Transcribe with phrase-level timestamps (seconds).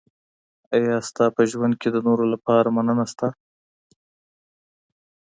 [0.75, 3.27] ایا ستا په ژوند کي د نورو لپاره مننه سته؟